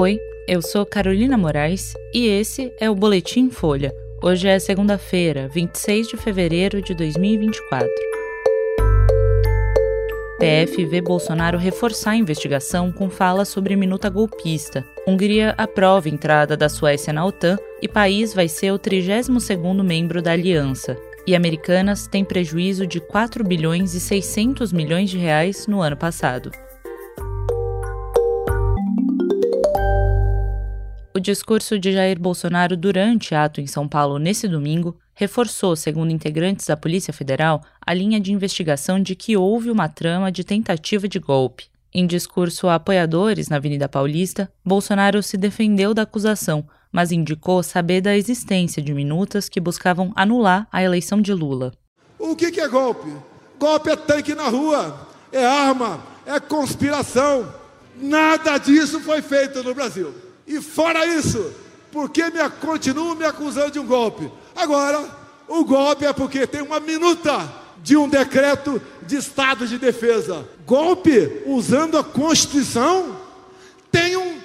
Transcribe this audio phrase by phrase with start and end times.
[0.00, 3.92] Oi, eu sou Carolina Moraes e esse é o Boletim Folha.
[4.22, 7.88] Hoje é segunda-feira, 26 de fevereiro de 2024.
[10.38, 14.86] PF vê Bolsonaro reforçar a investigação com fala sobre minuta golpista.
[15.04, 20.22] Hungria aprova a entrada da Suécia na OTAN e país vai ser o 32º membro
[20.22, 20.96] da aliança.
[21.26, 26.52] E Americanas tem prejuízo de 4 bilhões e 600 milhões de reais no ano passado.
[31.18, 36.64] O discurso de Jair Bolsonaro durante ato em São Paulo nesse domingo reforçou, segundo integrantes
[36.64, 41.18] da Polícia Federal, a linha de investigação de que houve uma trama de tentativa de
[41.18, 41.64] golpe.
[41.92, 48.00] Em discurso a apoiadores na Avenida Paulista, Bolsonaro se defendeu da acusação, mas indicou saber
[48.00, 51.72] da existência de minutas que buscavam anular a eleição de Lula.
[52.16, 53.12] O que, é golpe?
[53.58, 57.52] Golpe é tanque na rua, é arma, é conspiração.
[58.00, 60.27] Nada disso foi feito no Brasil.
[60.48, 61.52] E fora isso,
[61.92, 64.32] por que me, continuam me acusando de um golpe?
[64.56, 65.06] Agora,
[65.46, 70.48] o golpe é porque tem uma minuta de um decreto de estado de defesa.
[70.66, 73.16] Golpe usando a Constituição?
[73.90, 74.36] Tenham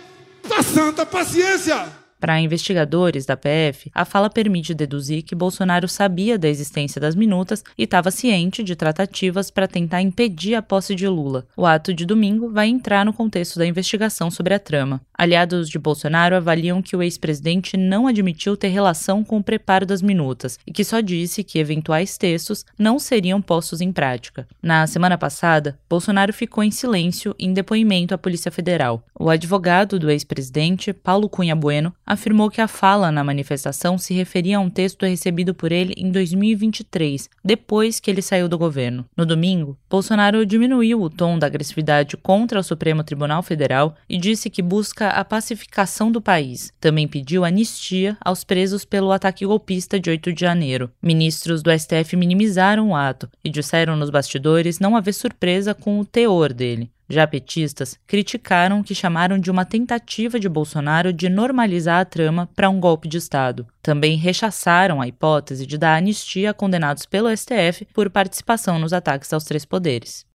[0.58, 2.03] a santa paciência.
[2.24, 7.66] Para investigadores da PF, a fala permite deduzir que Bolsonaro sabia da existência das minutas
[7.78, 11.46] e estava ciente de tratativas para tentar impedir a posse de Lula.
[11.58, 15.02] O ato de domingo vai entrar no contexto da investigação sobre a trama.
[15.14, 20.02] Aliados de Bolsonaro avaliam que o ex-presidente não admitiu ter relação com o preparo das
[20.02, 24.48] minutas e que só disse que eventuais textos não seriam postos em prática.
[24.62, 29.04] Na semana passada, Bolsonaro ficou em silêncio em depoimento à Polícia Federal.
[29.20, 34.58] O advogado do ex-presidente, Paulo Cunha Bueno, afirmou que a fala na manifestação se referia
[34.58, 39.06] a um texto recebido por ele em 2023, depois que ele saiu do governo.
[39.16, 44.50] No domingo, Bolsonaro diminuiu o tom da agressividade contra o Supremo Tribunal Federal e disse
[44.50, 46.72] que busca a pacificação do país.
[46.80, 50.92] Também pediu anistia aos presos pelo ataque golpista de 8 de janeiro.
[51.02, 56.06] Ministros do STF minimizaram o ato e disseram nos bastidores não haver surpresa com o
[56.06, 56.90] teor dele.
[57.10, 62.50] Já petistas criticaram o que chamaram de uma tentativa de Bolsonaro de normalizar a trama
[62.56, 63.68] para um golpe de Estado.
[63.82, 69.32] Também rechaçaram a hipótese de dar anistia a condenados pelo STF por participação nos ataques
[69.34, 70.26] aos três poderes.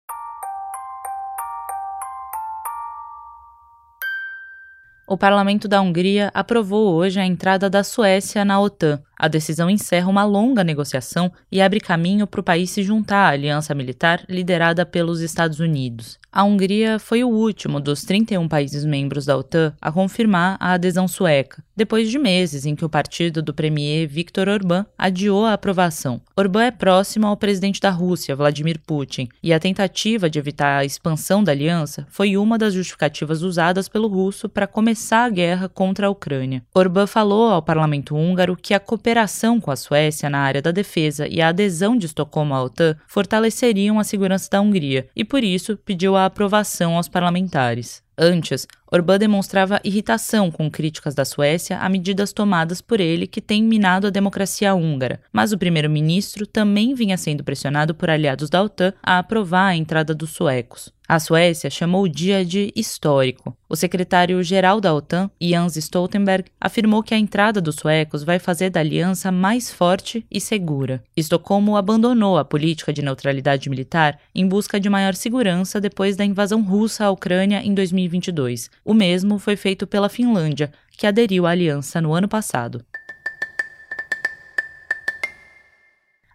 [5.10, 9.02] O parlamento da Hungria aprovou hoje a entrada da Suécia na OTAN.
[9.18, 13.30] A decisão encerra uma longa negociação e abre caminho para o país se juntar à
[13.30, 16.18] aliança militar liderada pelos Estados Unidos.
[16.30, 21.08] A Hungria foi o último dos 31 países membros da OTAN a confirmar a adesão
[21.08, 26.20] sueca, depois de meses em que o partido do premier Viktor Orbán adiou a aprovação.
[26.36, 30.84] Orbán é próximo ao presidente da Rússia, Vladimir Putin, e a tentativa de evitar a
[30.84, 36.06] expansão da aliança foi uma das justificativas usadas pelo russo para começar a guerra contra
[36.06, 36.62] a Ucrânia.
[36.74, 39.07] Orbán falou ao parlamento húngaro que a cooperação
[39.60, 43.98] com a Suécia na área da defesa e a adesão de Estocolmo à OTAN fortaleceriam
[43.98, 48.02] a segurança da Hungria e, por isso, pediu a aprovação aos parlamentares.
[48.18, 53.62] Antes, Orbán demonstrava irritação com críticas da Suécia a medidas tomadas por ele que têm
[53.62, 58.92] minado a democracia húngara, mas o primeiro-ministro também vinha sendo pressionado por aliados da OTAN
[59.00, 60.92] a aprovar a entrada dos suecos.
[61.08, 63.56] A Suécia chamou o dia de histórico.
[63.66, 68.80] O secretário-geral da OTAN, Jens Stoltenberg, afirmou que a entrada dos suecos vai fazer da
[68.80, 71.02] aliança mais forte e segura.
[71.16, 76.62] Estocolmo abandonou a política de neutralidade militar em busca de maior segurança depois da invasão
[76.62, 77.72] russa à Ucrânia em
[78.08, 78.70] 2022.
[78.84, 82.84] O mesmo foi feito pela Finlândia, que aderiu à aliança no ano passado.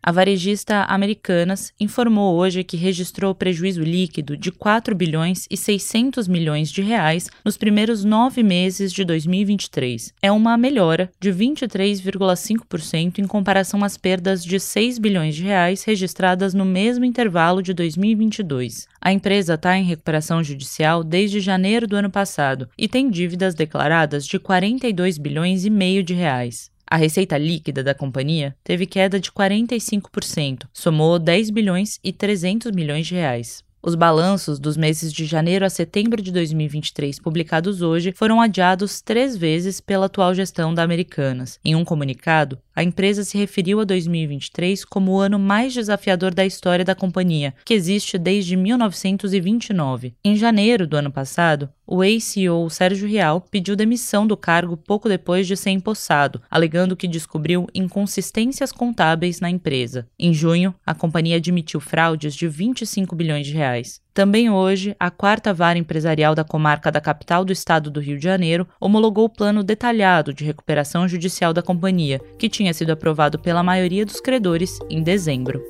[0.06, 6.70] A varejista Americanas informou hoje que registrou prejuízo líquido de 4 bilhões e 600 milhões
[6.70, 10.14] de reais nos primeiros nove meses de 2023.
[10.22, 16.54] É uma melhora de 23,5% em comparação às perdas de 6 bilhões de reais registradas
[16.54, 18.90] no mesmo intervalo de 2022.
[19.00, 24.28] A empresa está em recuperação judicial desde janeiro do ano passado e tem dívidas declaradas
[24.28, 26.73] de 42 bilhões e meio de reais.
[26.94, 33.08] A receita líquida da companhia teve queda de 45%, somou 10 bilhões e 300 milhões
[33.08, 33.64] de reais.
[33.86, 39.36] Os balanços dos meses de janeiro a setembro de 2023, publicados hoje, foram adiados três
[39.36, 41.60] vezes pela atual gestão da Americanas.
[41.66, 46.46] Em um comunicado, a empresa se referiu a 2023 como o ano mais desafiador da
[46.46, 50.14] história da companhia, que existe desde 1929.
[50.24, 55.46] Em janeiro do ano passado, o ex-CEO Sérgio Real pediu demissão do cargo pouco depois
[55.46, 60.08] de ser empossado, alegando que descobriu inconsistências contábeis na empresa.
[60.18, 64.02] Em junho, a companhia admitiu fraudes de 25 bilhões de reais judiciais.
[64.14, 68.24] Também hoje, a quarta vara empresarial da comarca da capital do estado do Rio de
[68.24, 73.64] Janeiro homologou o plano detalhado de recuperação judicial da companhia, que tinha sido aprovado pela
[73.64, 75.62] maioria dos credores em dezembro.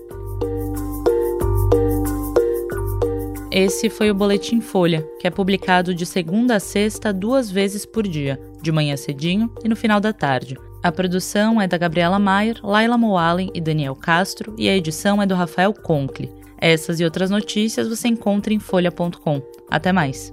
[3.49, 8.07] Esse foi o Boletim Folha, que é publicado de segunda a sexta duas vezes por
[8.07, 10.57] dia, de manhã cedinho e no final da tarde.
[10.81, 15.25] A produção é da Gabriela Maier, Laila Moalen e Daniel Castro e a edição é
[15.25, 16.43] do Rafael Conkle.
[16.63, 19.41] Essas e outras notícias você encontra em folha.com.
[19.69, 20.31] Até mais!